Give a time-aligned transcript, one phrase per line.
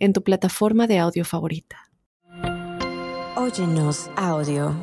[0.00, 1.90] en tu plataforma de audio favorita.
[3.36, 4.74] Óyenos audio.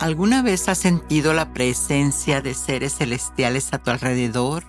[0.00, 4.64] ¿Alguna vez has sentido la presencia de seres celestiales a tu alrededor?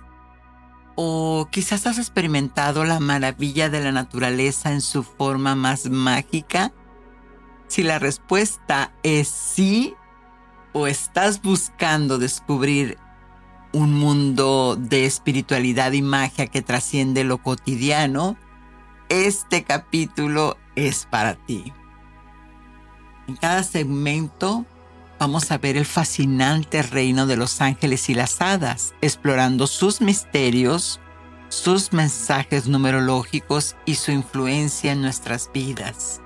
[0.96, 6.72] ¿O quizás has experimentado la maravilla de la naturaleza en su forma más mágica?
[7.68, 9.94] Si la respuesta es sí,
[10.78, 12.98] o estás buscando descubrir
[13.72, 18.36] un mundo de espiritualidad y magia que trasciende lo cotidiano,
[19.08, 21.72] este capítulo es para ti.
[23.30, 24.66] En cada segmento
[25.18, 31.00] vamos a ver el fascinante reino de los ángeles y las hadas, explorando sus misterios,
[31.48, 36.20] sus mensajes numerológicos y su influencia en nuestras vidas.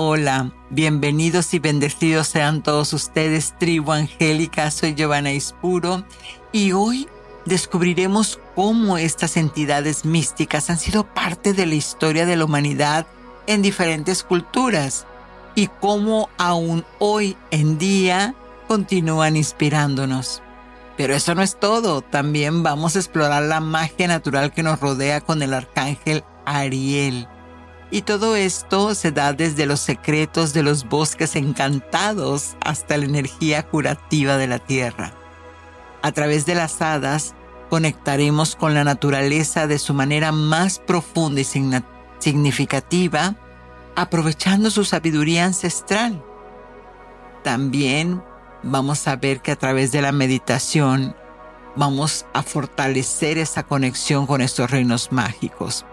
[0.00, 6.04] Hola, bienvenidos y bendecidos sean todos ustedes, tribu angélica, soy Giovanna Ispuro
[6.52, 7.08] y hoy
[7.46, 13.08] descubriremos cómo estas entidades místicas han sido parte de la historia de la humanidad
[13.48, 15.04] en diferentes culturas
[15.56, 18.36] y cómo aún hoy en día
[18.68, 20.42] continúan inspirándonos.
[20.96, 25.20] Pero eso no es todo, también vamos a explorar la magia natural que nos rodea
[25.20, 27.26] con el arcángel Ariel
[27.90, 33.62] y todo esto se da desde los secretos de los bosques encantados hasta la energía
[33.62, 35.12] curativa de la tierra.
[36.02, 37.34] A través de las hadas
[37.70, 41.46] conectaremos con la naturaleza de su manera más profunda y
[42.18, 43.34] significativa,
[43.96, 46.22] aprovechando su sabiduría ancestral.
[47.42, 48.22] También
[48.62, 51.16] vamos a ver que a través de la meditación
[51.76, 55.84] vamos a fortalecer esa conexión con estos reinos mágicos.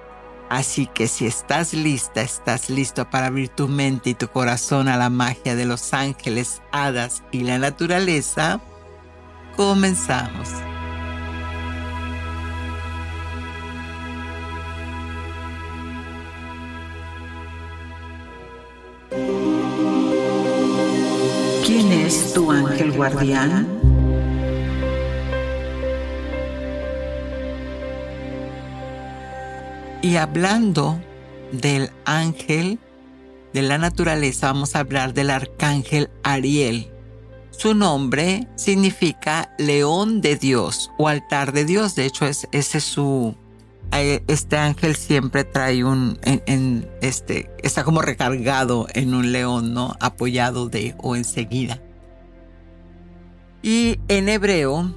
[0.50, 4.97] Así que si estás lista, estás listo para abrir tu mente y tu corazón a
[4.97, 8.61] la magia de los ángeles, hadas y la naturaleza,
[9.55, 10.50] comenzamos.
[21.66, 23.94] ¿Quién es tu ángel guardián?
[30.05, 31.01] Y hablando
[31.51, 32.77] del ángel
[33.55, 36.91] de la naturaleza, vamos a hablar del arcángel Ariel.
[37.49, 41.95] Su nombre significa león de Dios o altar de Dios.
[41.95, 43.35] De hecho, es, ese es su.
[43.91, 46.19] Este ángel siempre trae un.
[46.22, 49.95] En, este, está como recargado en un león, ¿no?
[49.99, 51.81] Apoyado de o enseguida.
[53.63, 54.93] Y en hebreo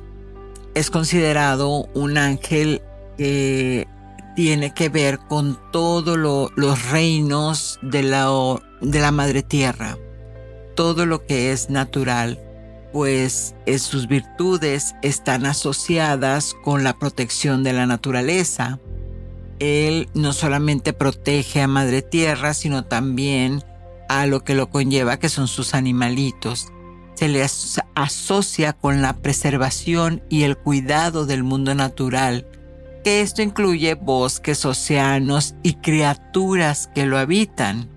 [0.74, 2.82] es considerado un ángel
[3.16, 3.88] que
[4.38, 8.30] tiene que ver con todos los reinos de la,
[8.80, 9.98] de la madre tierra,
[10.76, 12.40] todo lo que es natural,
[12.92, 18.78] pues sus virtudes están asociadas con la protección de la naturaleza.
[19.58, 23.64] Él no solamente protege a madre tierra, sino también
[24.08, 26.68] a lo que lo conlleva, que son sus animalitos.
[27.14, 27.44] Se le
[27.96, 32.46] asocia con la preservación y el cuidado del mundo natural,
[33.08, 37.88] esto incluye bosques, océanos y criaturas que lo habitan.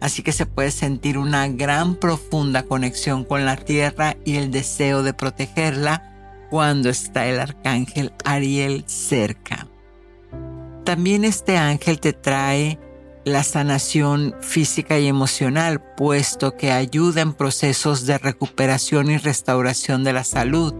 [0.00, 5.02] Así que se puede sentir una gran profunda conexión con la tierra y el deseo
[5.02, 9.66] de protegerla cuando está el arcángel Ariel cerca.
[10.84, 12.78] También este ángel te trae
[13.24, 20.12] la sanación física y emocional, puesto que ayuda en procesos de recuperación y restauración de
[20.12, 20.74] la salud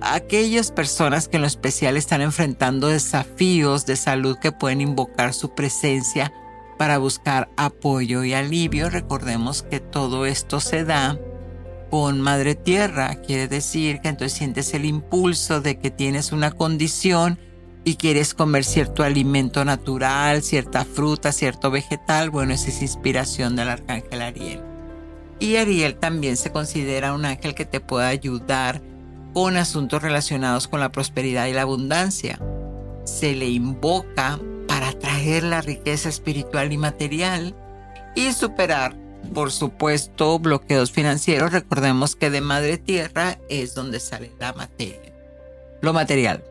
[0.00, 5.54] aquellas personas que en lo especial están enfrentando desafíos de salud que pueden invocar su
[5.54, 6.32] presencia
[6.78, 8.90] para buscar apoyo y alivio.
[8.90, 11.18] Recordemos que todo esto se da
[11.90, 13.16] con Madre Tierra.
[13.16, 17.38] Quiere decir que entonces sientes el impulso de que tienes una condición
[17.84, 22.30] y quieres comer cierto alimento natural, cierta fruta, cierto vegetal.
[22.30, 24.62] Bueno, esa es inspiración del arcángel Ariel.
[25.40, 28.82] Y Ariel también se considera un ángel que te puede ayudar
[29.32, 32.40] con asuntos relacionados con la prosperidad y la abundancia.
[33.04, 37.54] Se le invoca para traer la riqueza espiritual y material
[38.14, 38.94] y superar
[39.34, 41.52] por supuesto, bloqueos financieros.
[41.52, 45.12] Recordemos que de madre tierra es donde sale la materia,
[45.80, 46.42] lo material.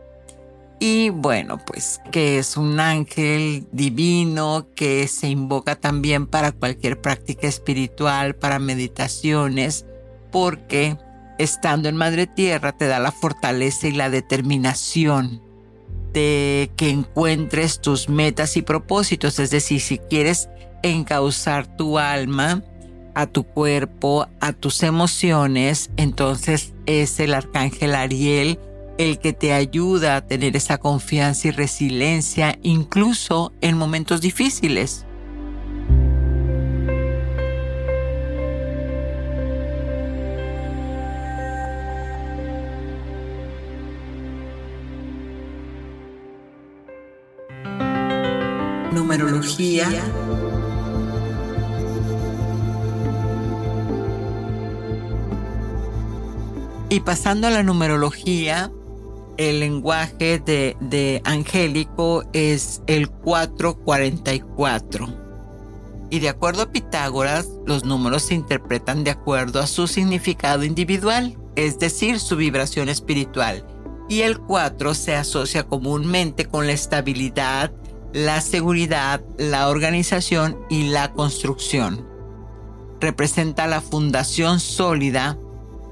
[0.79, 7.47] Y bueno, pues que es un ángel divino que se invoca también para cualquier práctica
[7.47, 9.85] espiritual, para meditaciones,
[10.31, 10.97] porque
[11.38, 15.42] estando en Madre Tierra te da la fortaleza y la determinación
[16.13, 19.39] de que encuentres tus metas y propósitos.
[19.39, 20.50] Es decir, si quieres
[20.84, 22.63] encauzar tu alma
[23.16, 28.60] a tu cuerpo, a tus emociones, entonces es el arcángel Ariel
[28.98, 35.06] el que te ayuda a tener esa confianza y resiliencia incluso en momentos difíciles.
[49.07, 49.88] Numerología.
[56.89, 58.69] Y pasando a la numerología,
[59.38, 65.07] el lenguaje de, angélico es el 444.
[66.10, 71.38] Y de acuerdo a Pitágoras, los números se interpretan de acuerdo a su significado individual,
[71.56, 73.65] es decir, su vibración espiritual.
[74.10, 77.71] Y el 4 se asocia comúnmente con la estabilidad,
[78.13, 82.07] la seguridad, la organización y la construcción.
[83.00, 85.38] Representa la fundación sólida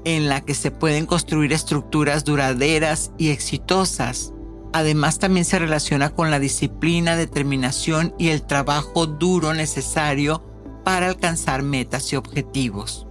[0.04, 4.32] en la que se pueden construir estructuras duraderas y exitosas.
[4.72, 10.44] Además también se relaciona con la disciplina, determinación y el trabajo duro necesario
[10.84, 13.06] para alcanzar metas y objetivos.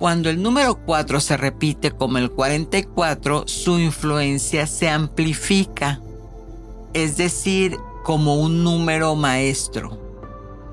[0.00, 6.00] Cuando el número 4 se repite como el 44, su influencia se amplifica,
[6.94, 9.98] es decir, como un número maestro,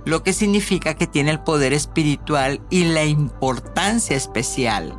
[0.06, 4.98] lo que significa que tiene el poder espiritual y la importancia especial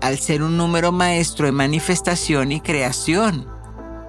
[0.00, 3.48] al ser un número maestro de manifestación y creación,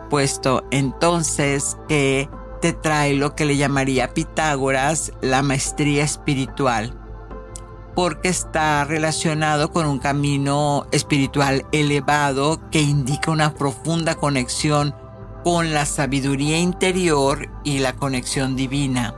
[0.10, 2.30] puesto entonces que
[2.62, 6.94] te trae lo que le llamaría Pitágoras la maestría espiritual,
[7.96, 14.96] porque está relacionado con un camino espiritual elevado que indica una profunda conexión
[15.48, 19.16] con la sabiduría interior y la conexión divina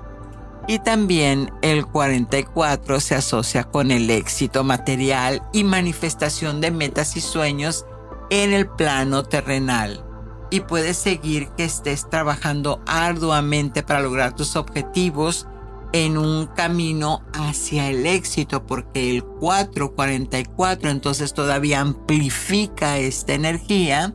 [0.68, 7.22] y también el 44 se asocia con el éxito material y manifestación de metas y
[7.22, 7.88] sueños
[8.30, 10.06] en el plano terrenal.
[10.52, 15.48] Y puedes seguir que estés trabajando arduamente para lograr tus objetivos
[15.94, 24.14] en un camino hacia el éxito, porque el 444 entonces todavía amplifica esta energía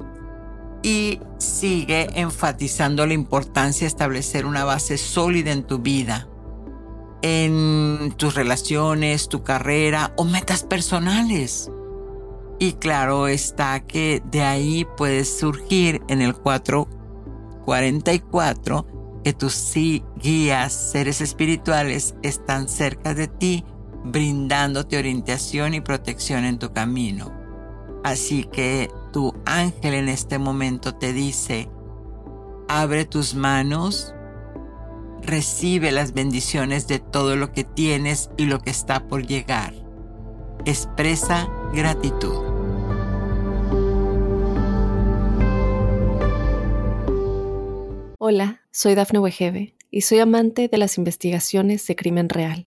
[0.85, 6.29] y sigue enfatizando la importancia de establecer una base sólida en tu vida
[7.27, 11.71] en tus relaciones, tu carrera o metas personales.
[12.59, 18.87] Y claro está que de ahí puedes surgir en el 444
[19.25, 19.73] que tus
[20.23, 23.65] guías, seres espirituales, están cerca de ti,
[24.05, 27.33] brindándote orientación y protección en tu camino.
[28.05, 31.71] Así que tu ángel en este momento te dice,
[32.69, 34.13] abre tus manos,
[35.23, 39.73] recibe las bendiciones de todo lo que tienes y lo que está por llegar.
[40.65, 42.35] Expresa gratitud.
[48.19, 52.67] Hola, soy Dafne Wegebe y soy amante de las investigaciones de crimen real.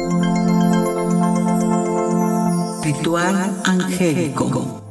[2.83, 4.81] Ritual angélico.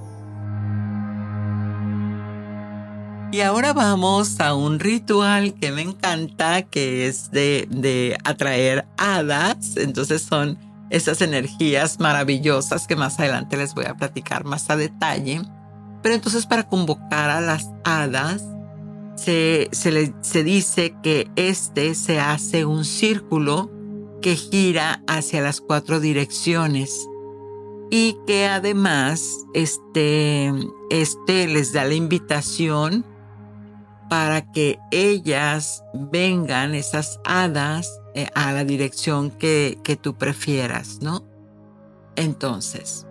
[3.32, 9.76] Y ahora vamos a un ritual que me encanta, que es de, atraer hadas.
[9.76, 10.56] Entonces son
[10.90, 15.42] esas energías maravillosas que más adelante les voy a platicar más a detalle.
[16.00, 18.44] Pero entonces para convocar a las hadas,
[19.16, 23.68] se, se, se dice que este se hace un círculo
[24.22, 27.09] que gira hacia las cuatro direcciones
[27.90, 30.52] y que además este,
[30.90, 33.04] este les da la invitación
[34.08, 41.24] para que ellas vengan, esas hadas, eh, a la dirección que, que tú prefieras, ¿no?
[42.16, 43.06] Entonces,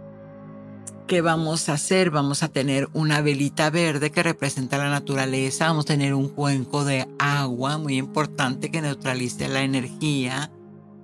[1.08, 2.10] ¿qué vamos a hacer?
[2.12, 6.84] Vamos a tener una velita verde que representa la naturaleza, vamos a tener un cuenco
[6.84, 10.52] de agua muy importante que neutralice la energía.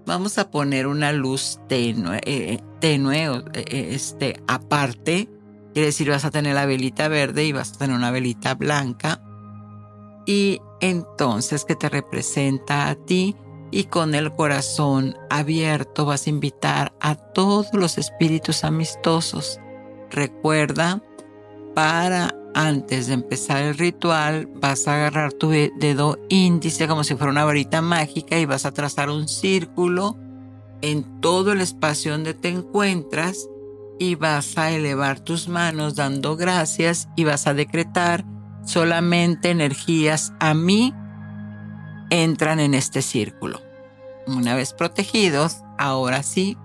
[0.05, 5.29] Vamos a poner una luz tenue, eh, tenue eh, este, aparte.
[5.73, 9.21] Quiere decir, vas a tener la velita verde y vas a tener una velita blanca.
[10.25, 13.35] Y entonces, ¿qué te representa a ti?
[13.71, 19.59] y con el corazón abierto vas a invitar a todos los espíritus amistosos.
[20.11, 21.01] Recuerda,
[21.73, 27.29] para antes de empezar el ritual, vas a agarrar tu dedo índice como si fuera
[27.29, 30.17] una varita mágica y vas a trazar un círculo
[30.81, 33.49] en todo el espacio donde te encuentras
[33.99, 38.23] y vas a elevar tus manos dando gracias y vas a decretar
[38.63, 40.93] solamente energías a mí
[42.09, 43.61] entran en este círculo.
[44.27, 46.57] Una vez protegidos, ahora sí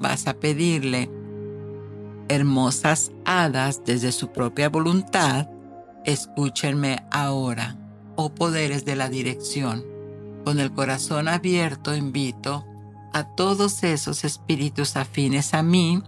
[0.00, 1.10] vas a pedirle,
[2.28, 5.48] hermosas hadas desde su propia voluntad,
[6.04, 7.76] escúchenme ahora,
[8.16, 9.84] oh poderes de la dirección.
[10.44, 12.64] Con el corazón abierto invito
[13.12, 16.02] a todos esos espíritus afines a mí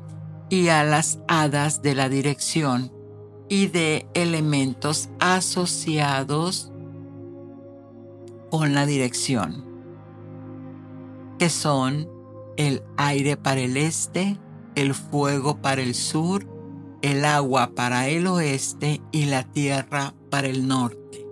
[0.50, 2.92] y a las hadas de la dirección
[3.48, 6.70] y de elementos asociados
[8.50, 9.64] con la dirección,
[11.38, 12.08] que son
[12.56, 14.38] el aire para el este,
[14.78, 16.46] el fuego para el sur,
[17.02, 21.26] el agua para el oeste y la tierra para el norte.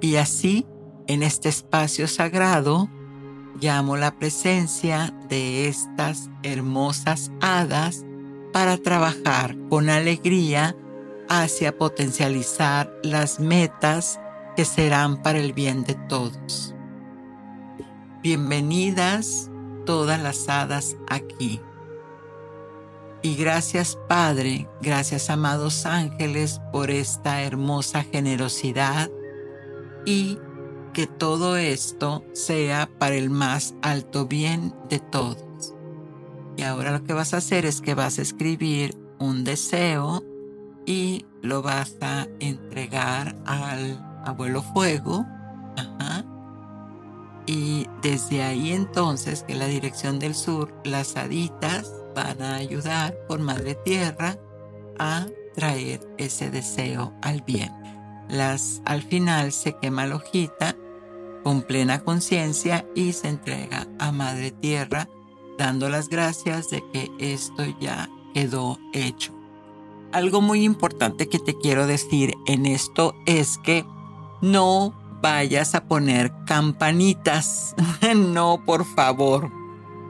[0.00, 0.66] Y así,
[1.06, 2.90] en este espacio sagrado,
[3.60, 8.04] llamo la presencia de estas hermosas hadas
[8.52, 10.76] para trabajar con alegría
[11.28, 14.18] hacia potencializar las metas
[14.56, 16.74] que serán para el bien de todos.
[18.20, 19.48] Bienvenidas
[19.86, 21.60] todas las hadas aquí.
[23.22, 29.10] Y gracias Padre, gracias amados ángeles por esta hermosa generosidad
[30.06, 30.38] y
[30.94, 35.74] que todo esto sea para el más alto bien de todos.
[36.56, 40.24] Y ahora lo que vas a hacer es que vas a escribir un deseo
[40.86, 45.26] y lo vas a entregar al abuelo fuego.
[47.46, 53.40] Y desde ahí entonces, que la dirección del sur, las haditas van a ayudar por
[53.40, 54.38] Madre Tierra
[54.98, 57.72] a traer ese deseo al bien.
[58.28, 60.76] Las, al final se quema la hojita
[61.42, 65.08] con plena conciencia y se entrega a Madre Tierra
[65.58, 69.34] dando las gracias de que esto ya quedó hecho.
[70.12, 73.84] Algo muy importante que te quiero decir en esto es que
[74.40, 77.74] no vayas a poner campanitas.
[78.16, 79.59] no, por favor.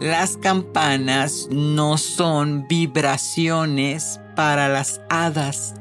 [0.01, 5.75] Las campanas no son vibraciones para las hadas.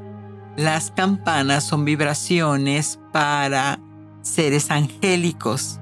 [0.58, 3.80] Las campanas son vibraciones para
[4.20, 5.80] seres angélicos.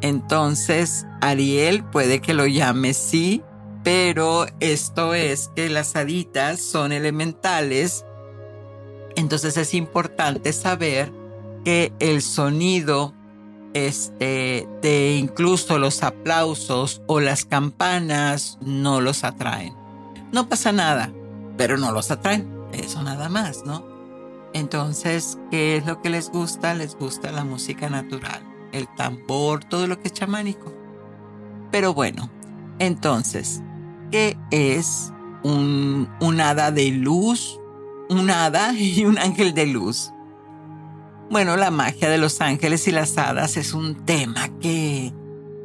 [0.00, 3.44] Entonces, Ariel puede que lo llame sí,
[3.84, 8.04] pero esto es que las haditas son elementales.
[9.14, 11.12] Entonces es importante saber
[11.64, 13.14] que el sonido
[13.76, 19.74] este, de incluso los aplausos o las campanas no los atraen.
[20.32, 21.12] No pasa nada,
[21.58, 22.50] pero no los atraen.
[22.72, 23.84] Eso nada más, ¿no?
[24.54, 26.72] Entonces, ¿qué es lo que les gusta?
[26.72, 28.40] Les gusta la música natural,
[28.72, 30.72] el tambor, todo lo que es chamánico.
[31.70, 32.30] Pero bueno,
[32.78, 33.60] entonces,
[34.10, 37.60] ¿qué es un, un hada de luz?
[38.08, 40.14] Un hada y un ángel de luz.
[41.30, 45.12] Bueno, la magia de los ángeles y las hadas es un tema que,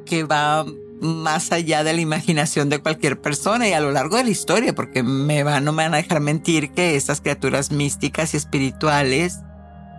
[0.06, 0.66] que va
[1.02, 4.74] más allá de la imaginación de cualquier persona y a lo largo de la historia,
[4.74, 9.40] porque me no me van a dejar mentir que estas criaturas místicas y espirituales,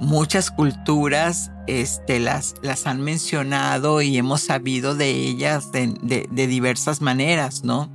[0.01, 6.47] muchas culturas este, las, las han mencionado y hemos sabido de ellas de, de, de
[6.47, 7.91] diversas maneras, ¿no?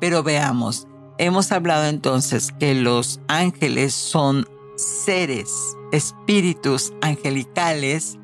[0.00, 8.18] Pero veamos, hemos hablado entonces que los ángeles son seres espíritus angelicales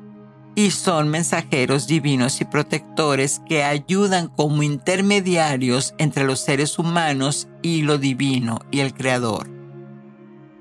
[0.55, 7.83] y son mensajeros divinos y protectores que ayudan como intermediarios entre los seres humanos y
[7.83, 9.49] lo divino y el creador.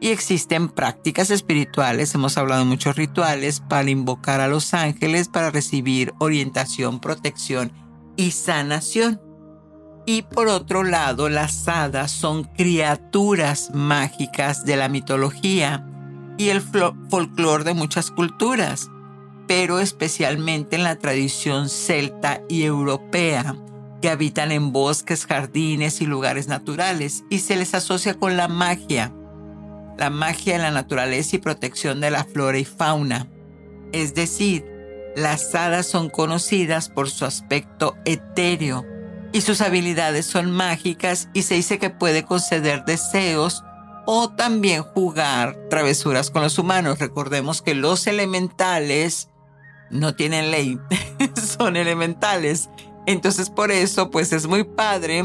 [0.01, 5.51] Y existen prácticas espirituales, hemos hablado de muchos rituales para invocar a los ángeles para
[5.51, 7.73] recibir orientación, protección
[8.17, 9.21] y sanación.
[10.13, 15.87] Y por otro lado, las hadas son criaturas mágicas de la mitología
[16.37, 18.91] y el folclore de muchas culturas,
[19.47, 23.55] pero especialmente en la tradición celta y europea,
[24.03, 29.13] que habitan en bosques, jardines y lugares naturales y se les asocia con la magia,
[29.97, 33.29] la magia de la naturaleza y protección de la flora y fauna.
[33.93, 34.67] Es decir,
[35.15, 38.90] las hadas son conocidas por su aspecto etéreo
[39.33, 43.63] y sus habilidades son mágicas y se dice que puede conceder deseos
[44.07, 46.99] o también jugar travesuras con los humanos.
[46.99, 49.29] Recordemos que los elementales
[49.91, 50.79] no tienen ley,
[51.57, 52.71] son elementales.
[53.07, 55.25] Entonces por eso pues es muy padre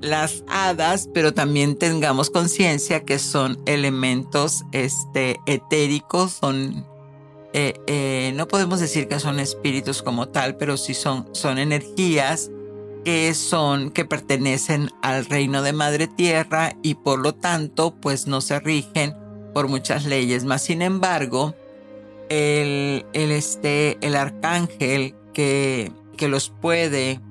[0.00, 6.86] las hadas, pero también tengamos conciencia que son elementos este, etéricos, son,
[7.52, 12.50] eh, eh, no podemos decir que son espíritus como tal, pero sí son, son energías
[13.08, 18.42] que son, que pertenecen al reino de Madre Tierra y por lo tanto, pues no
[18.42, 19.16] se rigen
[19.54, 20.44] por muchas leyes.
[20.44, 21.54] Más sin embargo,
[22.28, 27.22] el, el, este, el arcángel que, que los puede,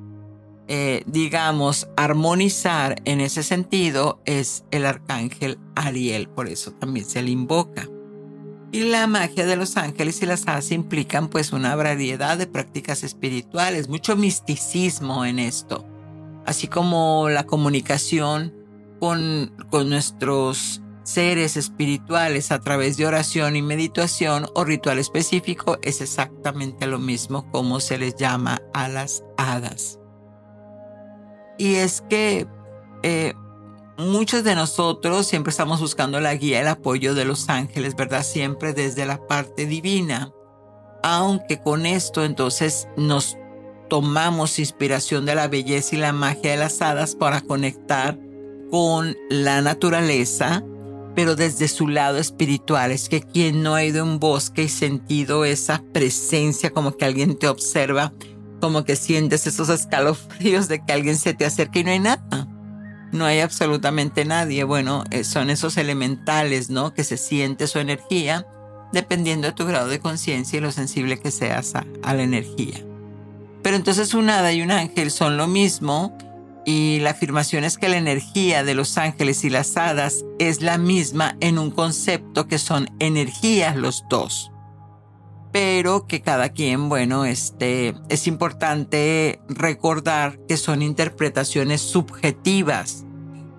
[0.68, 7.30] eh, digamos, armonizar en ese sentido es el arcángel Ariel, por eso también se le
[7.30, 7.88] invoca.
[8.72, 13.04] Y la magia de los ángeles y las hadas implican pues una variedad de prácticas
[13.04, 15.86] espirituales, mucho misticismo en esto,
[16.46, 18.54] así como la comunicación
[19.00, 26.02] con, con nuestros seres espirituales a través de oración y meditación o ritual específico es
[26.02, 30.00] exactamente lo mismo como se les llama a las hadas.
[31.58, 32.46] Y es que
[33.04, 33.34] eh,
[33.98, 38.24] muchos de nosotros siempre estamos buscando la guía, el apoyo de los ángeles, ¿verdad?
[38.24, 40.32] Siempre desde la parte divina.
[41.04, 43.38] Aunque con esto entonces nos
[43.90, 48.20] tomamos inspiración de la belleza y la magia de las hadas para conectar
[48.70, 50.64] con la naturaleza,
[51.16, 52.92] pero desde su lado espiritual.
[52.92, 57.38] Es que quien no ha ido en bosque y sentido esa presencia, como que alguien
[57.38, 58.14] te observa,
[58.60, 62.57] como que sientes esos escalofríos de que alguien se te acerca y no hay nada
[63.12, 64.64] no hay absolutamente nadie.
[64.64, 66.94] Bueno, eh, son esos elementales, ¿no?
[66.94, 68.46] Que se siente su energía
[68.92, 72.84] dependiendo de tu grado de conciencia y lo sensible que seas a, la energía.
[73.64, 76.18] Pero entonces un hada y un ángel son lo mismo
[76.66, 80.78] y la afirmación es que la energía de los ángeles y las hadas es la
[80.78, 84.52] misma en un concepto que son energías los dos.
[85.60, 93.08] Pero que cada quien, bueno, este, es importante recordar que son interpretaciones subjetivas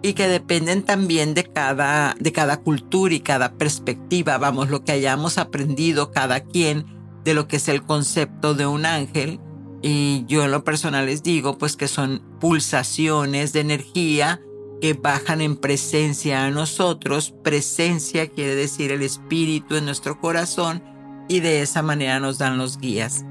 [0.01, 4.93] y que dependen también de cada, de cada cultura y cada perspectiva, vamos, lo que
[4.93, 6.87] hayamos aprendido cada quien
[7.25, 9.41] de lo que es el concepto de un ángel.
[9.83, 14.41] Y yo en lo personal les digo, pues que son pulsaciones de energía
[14.81, 17.35] que bajan en presencia a nosotros.
[17.43, 20.97] Presencia quiere decir el espíritu en nuestro corazón
[21.29, 23.25] y de esa manera nos dan los guías.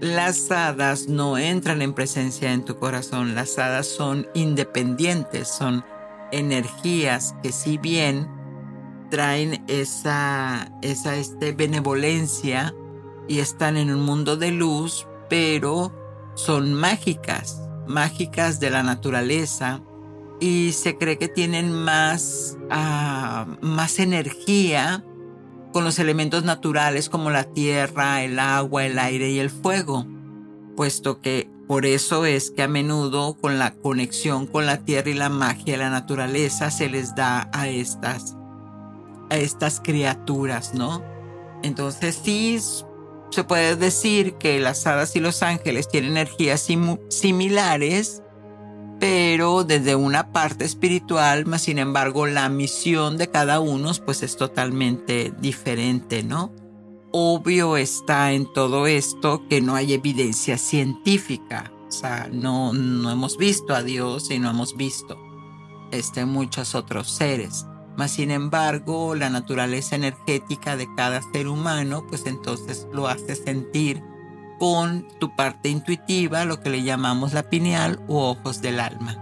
[0.00, 5.84] Las hadas no entran en presencia en tu corazón, las hadas son independientes, son
[6.32, 8.28] energías que si bien
[9.10, 12.74] traen esa, esa este, benevolencia
[13.28, 15.92] y están en un mundo de luz, pero
[16.34, 19.82] son mágicas, mágicas de la naturaleza
[20.40, 25.04] y se cree que tienen más, ah, más energía
[25.72, 30.06] con los elementos naturales como la tierra, el agua, el aire y el fuego,
[30.76, 35.14] puesto que por eso es que a menudo con la conexión con la tierra y
[35.14, 38.36] la magia de la naturaleza se les da a estas,
[39.30, 41.04] a estas criaturas, ¿no?
[41.62, 42.58] Entonces sí
[43.30, 46.66] se puede decir que las hadas y los ángeles tienen energías
[47.08, 48.22] similares,
[49.00, 54.36] pero desde una parte espiritual, más sin embargo la misión de cada uno pues es
[54.36, 56.52] totalmente diferente, ¿no?
[57.10, 63.36] Obvio está en todo esto que no hay evidencia científica, o sea, no, no hemos
[63.38, 65.18] visto a Dios y no hemos visto
[65.90, 67.66] este, muchos otros seres.
[67.96, 74.02] Mas sin embargo, la naturaleza energética de cada ser humano, pues entonces lo hace sentir
[74.60, 79.16] con tu parte intuitiva, lo que le llamamos la pineal u ojos del alma.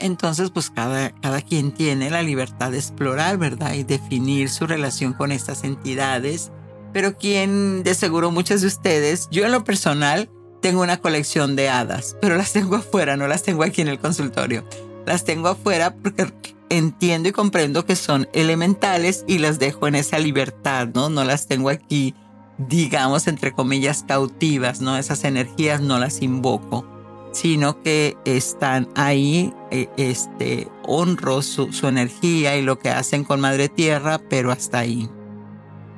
[0.00, 3.74] Entonces, pues cada, cada quien tiene la libertad de explorar, ¿verdad?
[3.74, 6.50] Y definir su relación con estas entidades.
[6.94, 10.30] Pero quien, de seguro muchos de ustedes, yo en lo personal,
[10.62, 13.98] tengo una colección de hadas, pero las tengo afuera, no las tengo aquí en el
[13.98, 14.64] consultorio.
[15.04, 16.32] Las tengo afuera porque
[16.70, 21.10] entiendo y comprendo que son elementales y las dejo en esa libertad, ¿no?
[21.10, 22.14] No las tengo aquí
[22.58, 24.96] digamos, entre comillas, cautivas, ¿no?
[24.96, 26.84] Esas energías no las invoco,
[27.32, 33.40] sino que están ahí, eh, este, honro su, su energía y lo que hacen con
[33.40, 35.08] Madre Tierra, pero hasta ahí.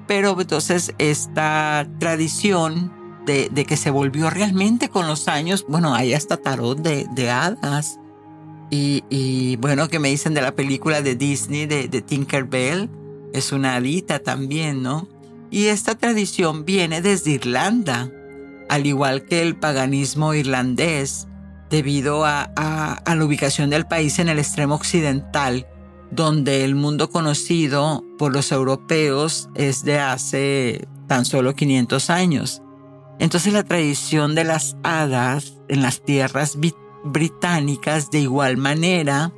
[0.07, 5.65] Pero entonces esta tradición de, que se volvió realmente con los años.
[5.69, 7.99] Bueno, hay hasta tarot de, de hadas.
[8.73, 12.89] Y, bueno, que me dicen de la película de Disney de, de Tinkerbell.
[13.33, 15.09] Es una hadita también, ¿no?
[15.51, 18.11] Y esta tradición viene desde Irlanda,
[18.69, 21.27] al igual que el paganismo irlandés,
[21.71, 22.51] debido a,
[23.07, 25.67] la ubicación del país en el extremo occidental
[26.11, 32.63] donde el mundo conocido por los europeos es de hace tan solo 500 años.
[33.21, 36.59] Entonces la tradición de las hadas en las tierras
[37.05, 39.33] británicas de igual manera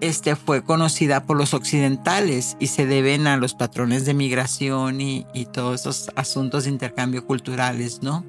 [0.00, 5.26] este fue conocida por los occidentales y se deben a los patrones de migración y,
[5.34, 8.24] y todos esos asuntos de intercambio culturales, ¿no?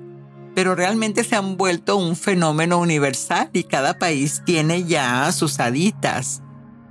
[0.54, 6.42] Pero realmente se han vuelto un fenómeno universal y cada país tiene ya sus haditas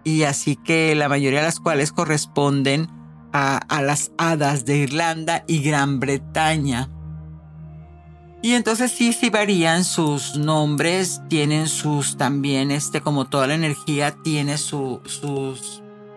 [0.05, 2.89] y así que la mayoría de las cuales corresponden
[3.33, 6.89] a, las hadas de Irlanda y Gran Bretaña.
[8.45, 14.17] Y entonces sí, sí varían sus nombres, tienen sus también, este, como toda la energía,
[14.23, 15.23] tiene sus,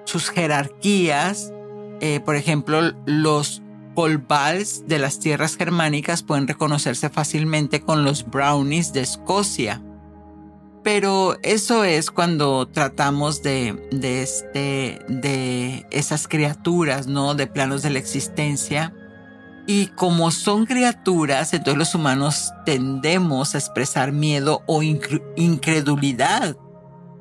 [0.03, 1.53] sus jerarquías.
[2.01, 3.61] Eh, por ejemplo, los
[3.95, 9.81] Colbals de las tierras germánicas pueden reconocerse fácilmente con los Brownies de Escocia.
[10.83, 17.35] Pero eso es cuando tratamos de, de, este, de esas criaturas, ¿no?
[17.35, 18.93] De planos de la existencia.
[19.67, 26.55] Y como son criaturas, entonces los humanos tendemos a expresar miedo o incredulidad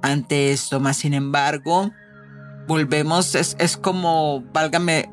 [0.00, 0.78] ante esto.
[0.78, 1.90] Más sin embargo,
[2.68, 5.08] volvemos, es, es como, válgame,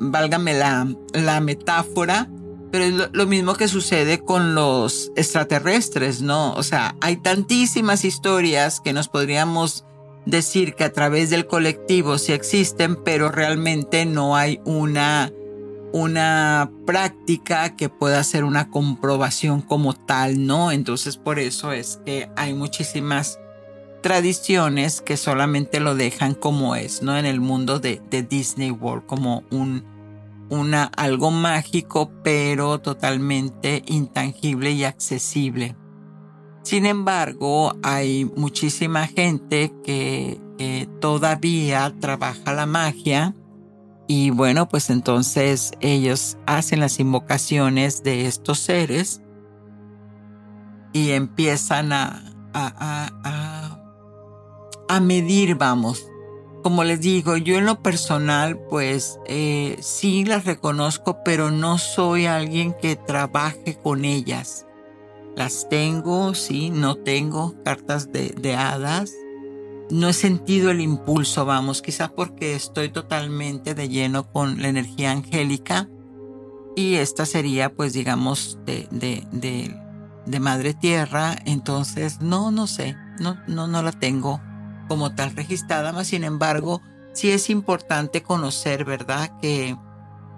[0.54, 2.30] la, la metáfora,
[2.72, 6.54] pero es lo, mismo que sucede con los extraterrestres, ¿no?
[6.54, 9.86] O sea, hay tantísimas historias que nos podríamos
[10.26, 15.32] decir que a través del colectivo sí existen, pero realmente no hay una,
[15.94, 20.72] una práctica que pueda ser una comprobación como tal, ¿no?
[20.72, 23.40] Entonces por eso es que hay muchísimas
[24.02, 27.18] tradiciones que solamente lo dejan como es, ¿no?
[27.18, 29.94] En el mundo de, de Disney World, como un
[30.50, 35.76] una, algo mágico, pero totalmente intangible y accesible.
[36.64, 40.42] Sin embargo, hay muchísima gente que,
[41.02, 43.36] todavía trabaja la magia
[44.16, 49.24] y bueno, pues entonces ellos hacen las invocaciones de estos seres
[50.94, 52.24] y empiezan a,
[52.54, 53.80] a, a,
[54.88, 56.06] a medir, vamos,
[56.62, 62.28] como les digo, yo en lo personal, pues eh, sí las reconozco, pero no soy
[62.28, 64.68] alguien que trabaje con ellas.
[65.36, 69.12] Las tengo, sí, no tengo cartas de, de hadas.
[69.90, 75.12] No he sentido el impulso, vamos, quizás porque estoy totalmente de lleno con la energía
[75.12, 75.90] angélica.
[76.76, 79.76] Y esta sería, pues, digamos, de, de, de,
[80.26, 81.36] de Madre Tierra.
[81.46, 84.42] Entonces, no, no sé, no, no, no la tengo
[84.88, 86.82] como tal registrada, más sin embargo,
[87.14, 89.32] sí es importante conocer, ¿verdad?
[89.42, 89.78] Que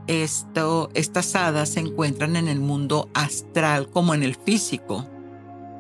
[0.08, 5.08] esto, estas hadas se encuentran en el mundo astral como en el físico.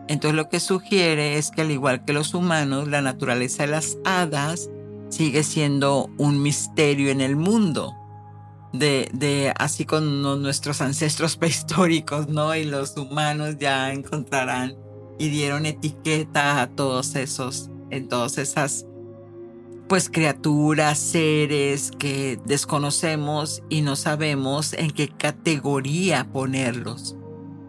[0.08, 3.98] Entonces lo que sugiere es que al igual que los humanos, la naturaleza de las
[4.06, 4.70] hadas
[5.10, 7.94] sigue siendo un misterio en el mundo.
[8.74, 12.56] De, de así con nuestros ancestros prehistóricos, ¿no?
[12.56, 14.76] Y los humanos ya encontrarán
[15.18, 18.86] y dieron etiqueta a todos esos en todas esas
[19.88, 27.15] pues criaturas, seres que desconocemos y no sabemos en qué categoría ponerlos.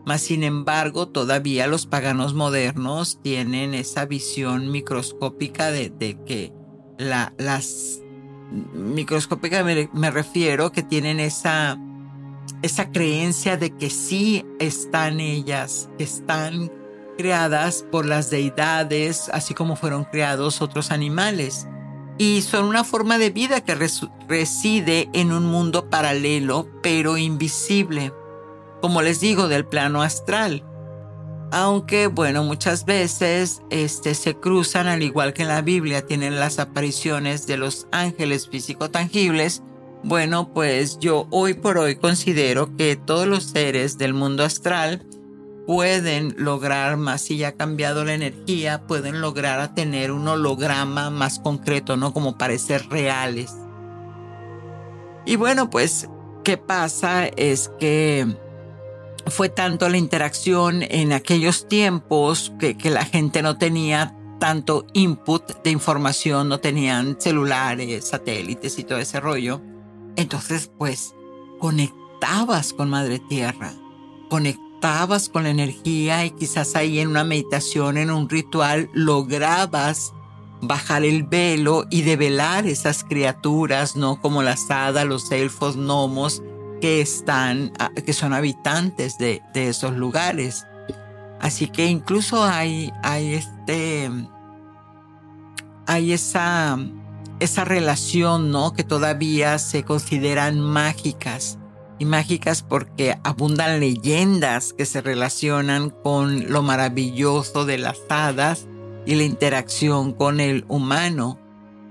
[0.06, 6.52] Mas sin embargo, todavía los paganos modernos tienen esa visión microscópica de, que
[6.96, 8.02] la, las
[8.72, 11.76] microscópica me, me, refiero que tienen esa,
[12.62, 16.70] esa creencia de que sí están ellas, que están
[17.18, 21.66] creadas por las deidades, así como fueron creados otros animales.
[22.16, 23.74] Y son una forma de vida que
[24.28, 28.12] reside en un mundo paralelo, pero invisible,
[28.80, 30.64] como les digo, del plano astral.
[31.52, 36.58] Aunque, bueno, muchas veces este, se cruzan, al igual que en la Biblia tienen las
[36.58, 39.62] apariciones de los ángeles físico-tangibles,
[40.02, 45.04] bueno, pues yo hoy por hoy considero que todos los seres del mundo astral
[45.66, 51.10] pueden lograr más si ya ha cambiado la energía, pueden lograr a tener un holograma
[51.10, 52.12] más concreto, ¿no?
[52.12, 53.52] Como parecer reales.
[55.24, 56.08] Y bueno, pues,
[56.44, 57.26] ¿qué pasa?
[57.26, 58.36] Es que
[59.26, 65.62] fue tanto la interacción en aquellos tiempos que, que la gente no tenía tanto input
[65.62, 69.60] de información, no tenían celulares, satélites y todo ese rollo.
[70.16, 71.14] Entonces, pues,
[71.58, 73.72] conectabas con Madre Tierra,
[74.28, 80.12] conectabas con la energía y quizás ahí en una meditación, en un ritual, lograbas
[80.60, 84.20] bajar el velo y develar esas criaturas, ¿no?
[84.20, 86.42] Como las hadas, los elfos, gnomos,
[86.86, 90.68] que están, ah, que son habitantes de, esos lugares.
[91.40, 94.08] Así que incluso hay, hay este,
[95.84, 96.78] hay esa,
[97.40, 98.72] esa relación, ¿no?
[98.72, 101.58] Que todavía se consideran mágicas.
[101.98, 108.68] Y mágicas porque abundan leyendas que se relacionan con lo maravilloso de las hadas
[109.06, 111.40] y la interacción con el humano.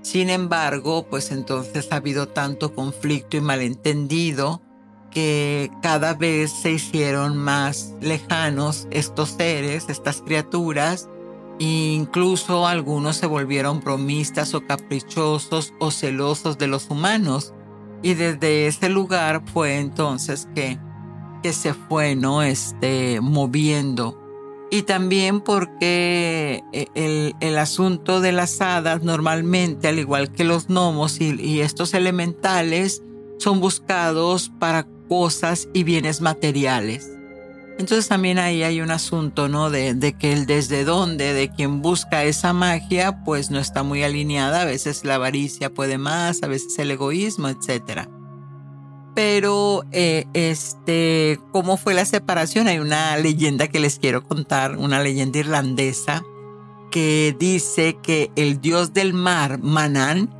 [0.00, 4.62] Sin embargo, pues entonces ha habido tanto conflicto y malentendido
[5.16, 11.08] que cada vez se hicieron más lejanos estos seres, estas criaturas,
[11.58, 17.54] e incluso algunos se volvieron bromistas o caprichosos o celosos de los humanos.
[18.02, 20.78] Y desde ese lugar fue entonces que,
[21.42, 22.42] que se fue, ¿no?
[22.42, 24.20] Este, moviendo.
[24.70, 30.68] Y también porque eh, el, el, asunto de las hadas normalmente, al igual que los
[30.68, 33.02] gnomos y, y estos elementales,
[33.38, 37.10] son buscados para cosas y bienes materiales.
[37.78, 39.68] Entonces también ahí hay un asunto, ¿no?
[39.70, 44.02] De, de, que el desde dónde, de quien busca esa magia, pues no está muy
[44.02, 44.62] alineada.
[44.62, 48.08] A veces la avaricia puede más, a veces el egoísmo, etc.
[49.14, 52.66] Pero, eh, este, ¿cómo fue la separación?
[52.66, 56.22] Hay una leyenda que les quiero contar, una leyenda irlandesa,
[56.90, 60.30] que dice que el dios del mar, Manan,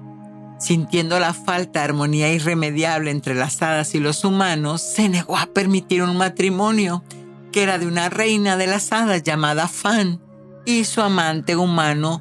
[0.59, 5.47] sintiendo la falta de armonía irremediable entre las hadas y los humanos, se negó a
[5.47, 7.05] permitir un matrimonio
[7.53, 10.21] que era de una reina de las hadas llamada Fan
[10.65, 12.21] y su amante humano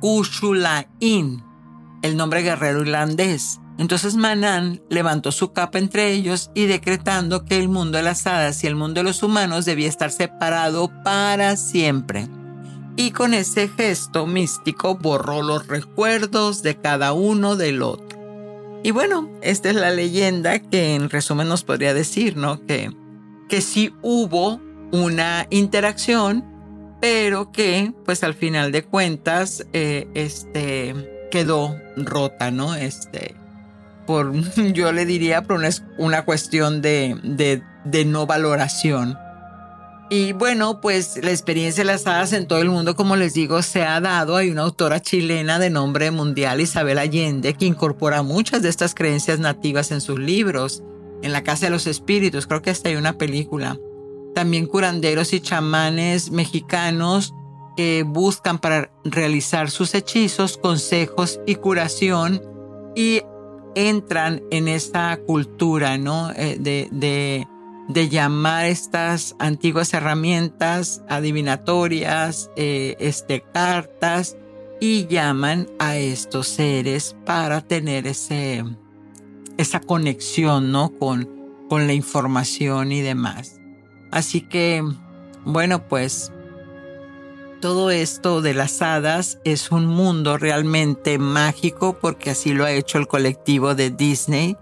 [0.00, 1.42] Kushulain,
[2.02, 3.60] el nombre guerrero irlandés.
[3.78, 8.64] Entonces Manan levantó su capa entre ellos y decretando que el mundo de las hadas
[8.64, 12.28] y el mundo de los humanos debía estar separado para siempre.
[12.98, 18.18] Y con ese gesto místico borró los recuerdos de cada uno del otro.
[18.82, 22.64] Y bueno, esta es la leyenda que en resumen nos podría decir, ¿no?
[22.66, 22.90] Que
[23.48, 24.60] que sí hubo
[24.92, 26.44] una interacción,
[27.00, 32.74] pero que pues al final de cuentas eh, este, quedó rota, ¿no?
[32.74, 33.34] Este,
[34.06, 34.32] por,
[34.72, 39.18] yo le diría, por una, una cuestión de, de, de no valoración.
[40.10, 43.60] Y bueno, pues la experiencia de las hadas en todo el mundo, como les digo,
[43.62, 44.36] se ha dado.
[44.36, 49.38] Hay una autora chilena de nombre mundial, Isabel Allende, que incorpora muchas de estas creencias
[49.38, 50.82] nativas en sus libros
[51.22, 53.78] en la Casa de los Espíritus, creo que hasta hay una película.
[54.34, 57.34] También curanderos y chamanes mexicanos
[57.76, 62.42] que buscan para realizar sus hechizos, consejos y curación
[62.94, 63.22] y
[63.74, 66.30] entran en esa cultura, ¿no?
[66.36, 67.46] Eh, de,
[67.88, 74.36] de llamar estas antiguas herramientas adivinatorias, eh, este, cartas,
[74.80, 78.64] y llaman a estos seres para tener ese,
[79.56, 80.90] esa conexión, ¿no?
[80.98, 81.28] Con,
[81.68, 83.58] con la información y demás.
[84.10, 84.84] Así que,
[85.44, 86.32] bueno, pues
[87.60, 92.98] todo esto de las hadas es un mundo realmente mágico porque así lo ha hecho
[92.98, 94.56] el colectivo de Disney.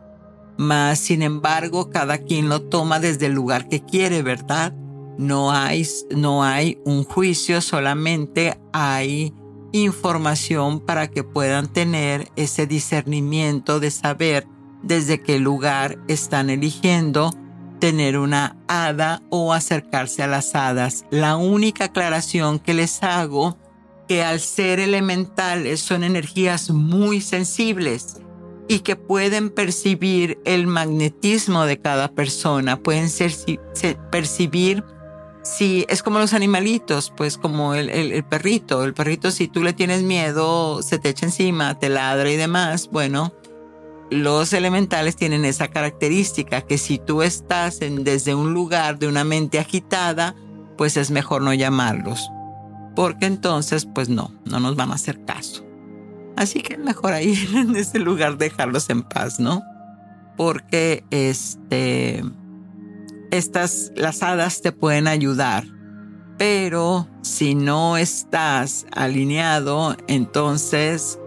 [0.59, 4.75] Más, sin embargo, cada quien lo toma desde el lugar que quiere, ¿verdad?
[5.19, 9.35] No hay, no hay un juicio, solamente hay
[9.73, 14.47] información para que puedan tener ese discernimiento de saber
[14.83, 17.31] desde qué lugar están eligiendo
[17.79, 21.05] tener una hada o acercarse a las hadas.
[21.11, 23.59] La única aclaración que les hago
[24.09, 28.21] que al ser elementales son energías muy sensibles
[28.68, 33.33] y que pueden percibir el magnetismo de cada persona, pueden ser,
[34.11, 34.85] percibir
[35.42, 39.72] si es como los animalitos, pues como el, el, perrito, el perrito si tú le
[39.72, 43.33] tienes miedo, se te echa encima, te ladra y demás, bueno,
[44.11, 49.24] los elementales tienen esa característica que si tú estás en, desde un lugar de una
[49.24, 50.35] mente agitada,
[50.76, 52.29] pues es mejor no llamarlos.
[52.94, 55.65] Porque entonces, pues no, no nos van a hacer caso.
[56.37, 59.62] Así que mejor ahí en ese lugar dejarlos en paz, ¿no?
[60.37, 62.22] Porque este,
[63.31, 65.64] estas, las hadas te pueden ayudar.
[66.38, 71.18] Pero si no estás alineado, entonces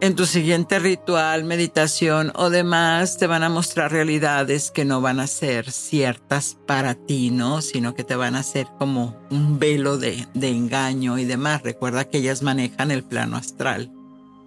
[0.00, 5.20] en tu siguiente ritual, meditación o demás, te van a mostrar realidades que no van
[5.20, 7.60] a ser ciertas para ti, ¿no?
[7.60, 11.62] Sino que te van a hacer como un velo de, de engaño y demás.
[11.62, 13.92] Recuerda que ellas manejan el plano astral.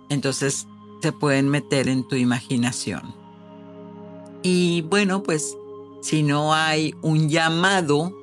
[0.10, 0.68] Entonces
[1.02, 3.16] se pueden meter en tu imaginación.
[4.42, 5.56] Y bueno, pues
[6.02, 8.23] si no hay un llamado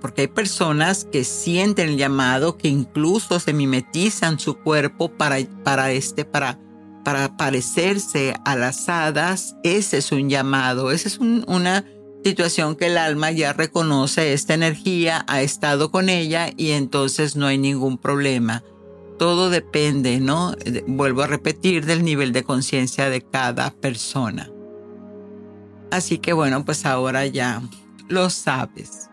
[0.00, 5.92] porque hay personas que sienten el llamado, que incluso se mimetizan su cuerpo para, para
[5.92, 6.58] este, para,
[7.04, 9.56] para parecerse a las hadas.
[9.62, 11.84] Ese es un llamado, esa es una
[12.24, 17.46] situación que el alma ya reconoce esta energía, ha estado con ella y entonces no
[17.46, 18.62] hay ningún problema.
[19.18, 20.54] Todo depende, ¿no?
[20.86, 24.50] Vuelvo a repetir, del nivel de conciencia de cada persona.
[25.90, 27.62] Así que bueno, pues ahora ya
[28.08, 29.09] lo sabes.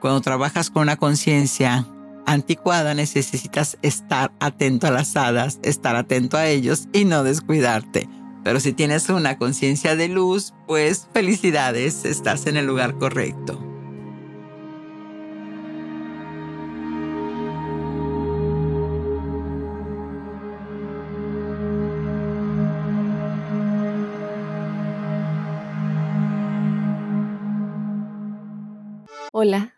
[0.00, 1.86] Cuando trabajas con una conciencia
[2.24, 8.08] anticuada necesitas estar atento a las hadas, estar atento a ellos y no descuidarte.
[8.44, 13.64] Pero si tienes una conciencia de luz, pues felicidades, estás en el lugar correcto.
[29.32, 29.77] Hola,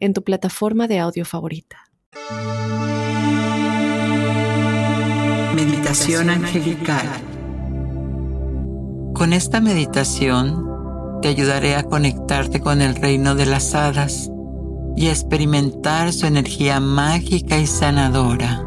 [0.00, 1.76] en tu plataforma de audio favorita.
[5.54, 7.06] Meditación angelical.
[9.14, 10.66] Con esta meditación
[11.20, 14.30] te ayudaré a conectarte con el reino de las hadas
[14.96, 18.64] y a experimentar su energía mágica y sanadora.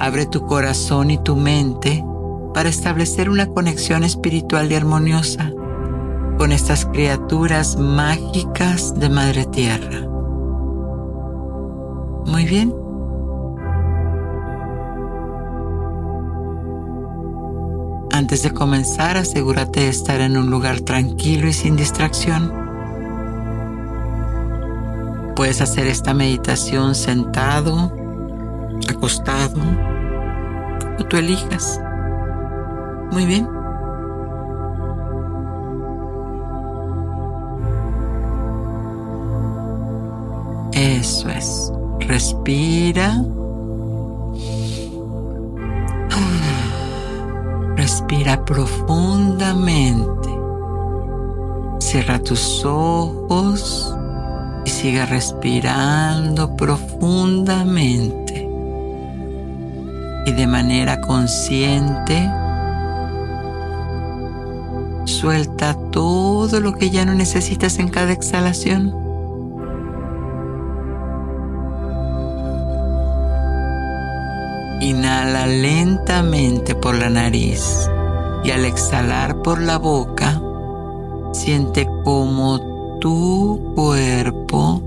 [0.00, 2.04] Abre tu corazón y tu mente
[2.52, 5.52] para establecer una conexión espiritual y armoniosa
[6.38, 10.00] con estas criaturas mágicas de Madre Tierra.
[12.26, 12.74] Muy bien.
[18.12, 22.52] Antes de comenzar, asegúrate de estar en un lugar tranquilo y sin distracción.
[25.36, 27.92] Puedes hacer esta meditación sentado,
[28.88, 29.60] acostado,
[30.98, 31.80] o tú elijas.
[33.10, 33.63] Muy bien.
[40.74, 41.72] Eso es.
[42.00, 43.24] Respira.
[47.76, 50.28] Respira profundamente.
[51.78, 53.94] Cierra tus ojos
[54.64, 58.48] y sigue respirando profundamente.
[60.26, 62.28] Y de manera consciente,
[65.04, 69.03] suelta todo lo que ya no necesitas en cada exhalación.
[74.80, 77.88] Inhala lentamente por la nariz
[78.44, 80.40] y al exhalar por la boca,
[81.32, 84.82] siente como tu cuerpo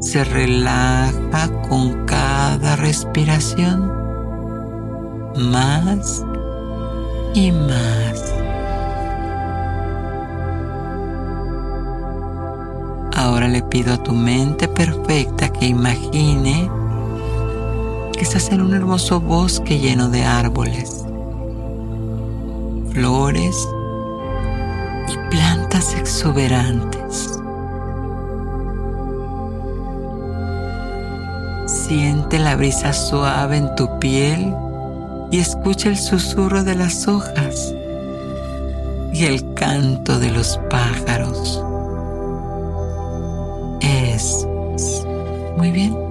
[0.00, 3.92] se relaja con cada respiración
[5.36, 6.24] más
[7.34, 8.34] y más.
[13.14, 16.70] Ahora le pido a tu mente perfecta que imagine
[18.22, 21.04] estás en un hermoso bosque lleno de árboles,
[22.92, 23.68] flores
[25.08, 27.38] y plantas exuberantes.
[31.66, 34.54] Siente la brisa suave en tu piel
[35.30, 37.74] y escucha el susurro de las hojas
[39.12, 41.62] y el canto de los pájaros.
[43.80, 44.46] Es
[45.56, 46.05] muy bien.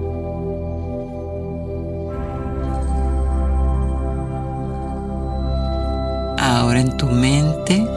[6.76, 7.88] En tu mente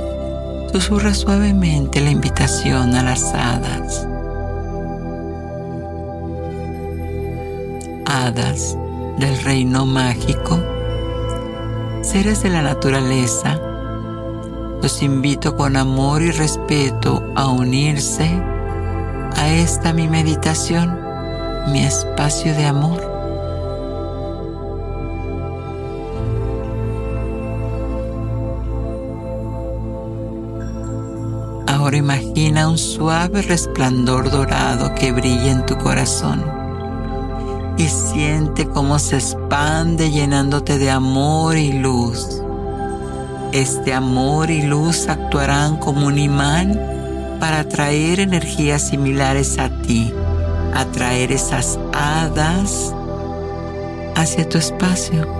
[0.72, 4.08] susurra suavemente la invitación a las hadas.
[8.06, 8.78] Hadas
[9.18, 10.64] del reino mágico,
[12.02, 13.60] seres de la naturaleza,
[14.82, 18.32] los invito con amor y respeto a unirse
[19.36, 20.98] a esta mi meditación,
[21.68, 23.09] mi espacio de amor.
[31.96, 36.44] Imagina un suave resplandor dorado que brilla en tu corazón
[37.78, 42.42] y siente cómo se expande llenándote de amor y luz.
[43.54, 46.78] Este amor y luz actuarán como un imán
[47.40, 50.14] para atraer energías similares a ti,
[50.76, 52.94] atraer esas hadas
[54.16, 55.39] hacia tu espacio.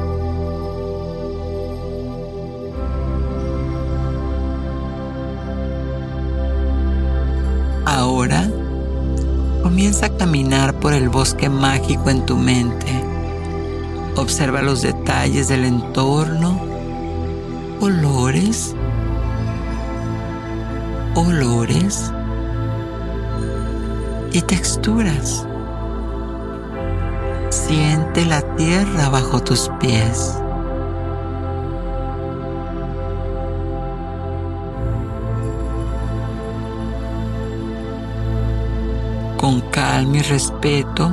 [10.04, 12.88] A caminar por el bosque mágico en tu mente.
[14.16, 16.60] Observa los detalles del entorno,
[17.82, 18.76] olores,
[21.16, 22.12] olores
[24.32, 25.46] y texturas.
[27.50, 30.36] Siente la tierra bajo tus pies.
[39.50, 41.12] Con calma y respeto,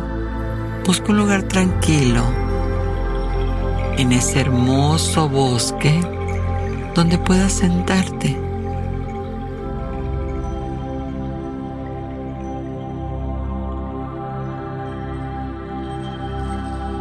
[0.84, 2.22] busca un lugar tranquilo
[3.96, 5.98] en ese hermoso bosque
[6.94, 8.36] donde puedas sentarte.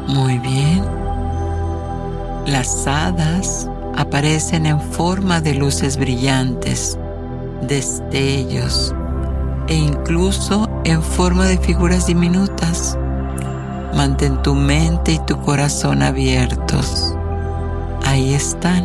[0.07, 0.85] Muy bien.
[2.45, 6.97] Las hadas aparecen en forma de luces brillantes,
[7.61, 8.95] destellos
[9.67, 12.97] e incluso en forma de figuras diminutas.
[13.95, 17.13] Mantén tu mente y tu corazón abiertos.
[18.05, 18.83] Ahí están.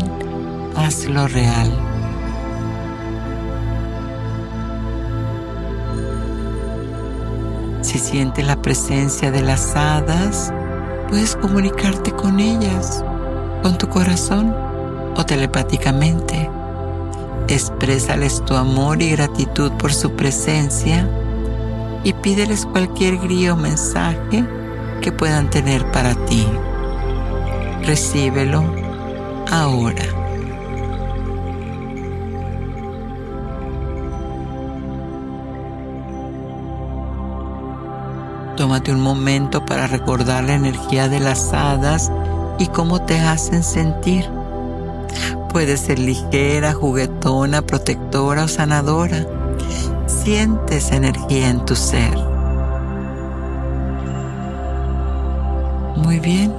[0.76, 1.70] Hazlo real.
[7.82, 10.54] Si sientes la presencia de las hadas,
[11.08, 13.04] puedes comunicarte con ellas,
[13.62, 14.54] con tu corazón
[15.16, 16.48] o telepáticamente.
[17.48, 21.06] Exprésales tu amor y gratitud por su presencia
[22.04, 24.44] y pídeles cualquier guía o mensaje
[25.00, 26.46] que puedan tener para ti.
[27.82, 28.64] Recíbelo
[29.50, 30.04] ahora.
[38.56, 42.12] Tómate un momento para recordar la energía de las hadas
[42.58, 44.28] y cómo te hacen sentir.
[45.50, 49.39] Puede ser ligera, juguetona, protectora o sanadora.
[50.22, 52.14] Siente esa energía en tu ser.
[55.96, 56.52] Muy bien.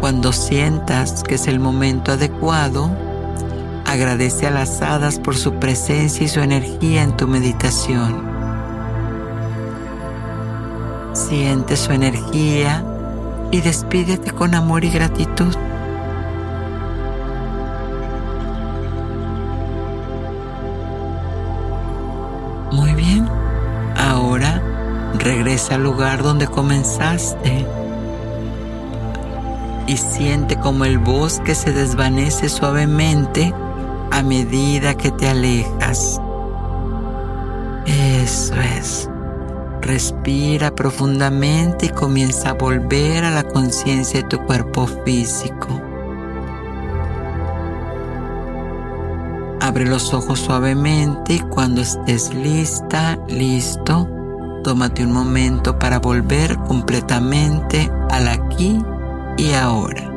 [0.00, 2.90] Cuando sientas que es el momento adecuado,
[3.86, 8.22] agradece a las hadas por su presencia y su energía en tu meditación.
[11.14, 12.84] Siente su energía
[13.50, 15.56] y despídete con amor y gratitud.
[25.22, 27.66] Regresa al lugar donde comenzaste
[29.86, 33.52] y siente como el bosque se desvanece suavemente
[34.10, 36.20] a medida que te alejas.
[37.86, 39.08] Eso es.
[39.80, 45.80] Respira profundamente y comienza a volver a la conciencia de tu cuerpo físico.
[49.60, 54.08] Abre los ojos suavemente y cuando estés lista, listo,
[54.62, 58.78] tómate un momento para volver completamente al aquí
[59.36, 60.11] y ahora.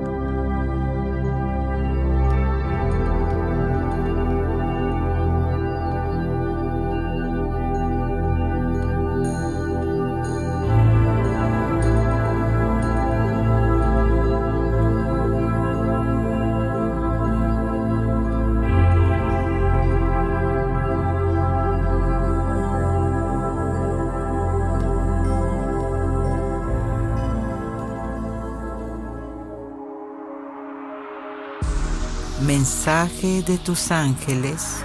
[32.85, 34.83] Mensaje de tus ángeles.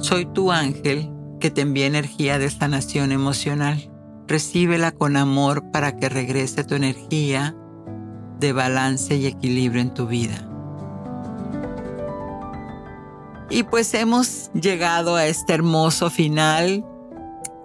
[0.00, 1.10] Soy tu ángel
[1.40, 3.90] que te envía energía de sanación emocional.
[4.26, 7.56] Recíbela con amor para que regrese tu energía
[8.38, 10.46] de balance y equilibrio en tu vida.
[13.48, 16.84] Y pues hemos llegado a este hermoso final.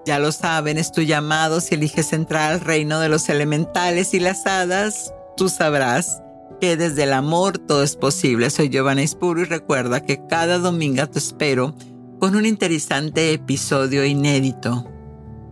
[0.05, 4.22] Ya lo saben, es tu llamado si eliges entrar al reino de los elementales y
[4.22, 6.23] las hadas tú sabrás
[6.64, 8.49] que desde el amor todo es posible.
[8.49, 11.76] Soy Giovanna Ispuro y recuerda que cada domingo te espero
[12.22, 14.89] con un interesante episodio inédito.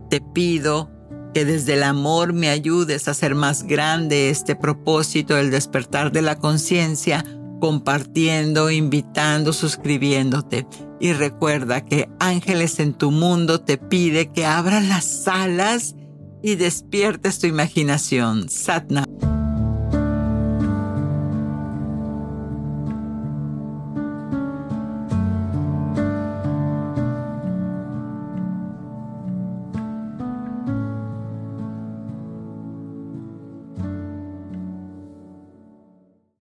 [0.08, 0.90] Te pido
[1.34, 6.22] que desde el amor me ayudes a hacer más grande este propósito del despertar de
[6.22, 7.26] la conciencia,
[7.60, 10.66] compartiendo, invitando, suscribiéndote.
[10.98, 15.94] Y recuerda que Ángeles en tu mundo te pide que abras las alas
[16.42, 18.48] y despiertes tu imaginación.
[18.48, 19.04] Satna.